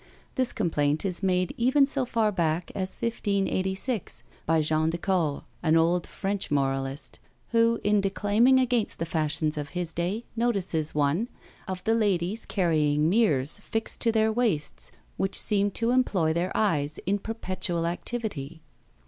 [0.33, 5.43] This complaint is made even so far back as in 1586, by Jean des Caures,
[5.61, 11.29] an old French moralist, who, in declaiming against the fashions of his day, notices one,
[11.67, 16.97] of the ladies carrying mirrors fixed to their waists, which seemed to employ their eyes
[17.05, 18.63] in perpetual activity.